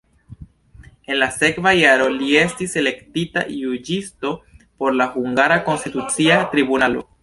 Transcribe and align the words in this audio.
En 1.11 1.19
la 1.23 1.27
sekva 1.35 1.73
jaro 1.81 2.07
li 2.15 2.31
estis 2.45 2.75
elektita 2.83 3.45
juĝisto 3.59 4.35
por 4.65 5.01
la 5.01 5.11
hungara 5.19 5.63
konstitucia 5.71 6.45
tribunalo. 6.57 7.11